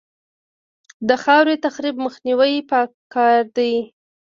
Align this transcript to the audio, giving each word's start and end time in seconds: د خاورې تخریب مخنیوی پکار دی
د 1.07 1.09
خاورې 1.23 1.55
تخریب 1.65 1.95
مخنیوی 2.05 2.53
پکار 2.69 3.41
دی 3.57 3.73